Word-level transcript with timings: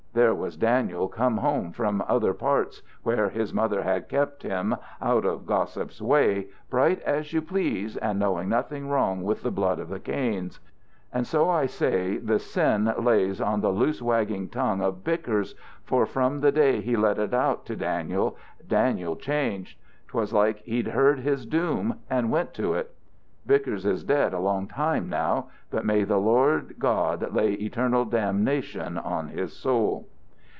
There 0.13 0.35
was 0.35 0.57
Daniel 0.57 1.07
come 1.07 1.37
home 1.37 1.71
from 1.71 2.03
other 2.05 2.33
parts 2.33 2.81
where 3.01 3.29
his 3.29 3.53
mother 3.53 3.81
had 3.83 4.09
kept 4.09 4.43
him, 4.43 4.75
out 5.01 5.23
of 5.23 5.45
gossip's 5.45 6.01
way, 6.01 6.47
bright 6.69 7.01
as 7.03 7.31
you 7.31 7.41
please 7.41 7.95
and 7.95 8.19
knowing 8.19 8.49
nothing 8.49 8.89
wrong 8.89 9.23
with 9.23 9.41
the 9.41 9.51
blood 9.51 9.79
of 9.79 9.87
the 9.87 10.01
Kains. 10.01 10.59
And 11.13 11.25
so 11.25 11.49
I 11.49 11.65
say 11.65 12.17
the 12.17 12.39
sin 12.39 12.93
lays 12.99 13.39
on 13.39 13.61
the 13.61 13.71
loose 13.71 14.01
wagging 14.01 14.49
tongue 14.49 14.81
of 14.81 15.05
Bickers, 15.05 15.55
for 15.85 16.05
from 16.05 16.41
the 16.41 16.51
day 16.51 16.81
he 16.81 16.97
let 16.97 17.17
it 17.17 17.33
out 17.33 17.65
to 17.67 17.77
Daniel, 17.77 18.35
Daniel 18.67 19.15
changed. 19.15 19.79
'Twas 20.09 20.33
like 20.33 20.57
he'd 20.63 20.89
heard 20.89 21.19
his 21.21 21.45
doom, 21.45 22.01
and 22.09 22.29
went 22.29 22.53
to 22.55 22.73
it. 22.73 22.93
Bickers 23.47 23.87
is 23.87 24.03
dead 24.03 24.35
a 24.35 24.39
long 24.39 24.67
time 24.67 25.09
now, 25.09 25.47
but 25.71 25.83
may 25.83 26.03
the 26.03 26.19
Lord 26.19 26.75
God 26.77 27.33
lay 27.33 27.53
eternal 27.53 28.05
damnation 28.05 28.99
on 28.99 29.29
his 29.29 29.51
soul!" 29.53 30.07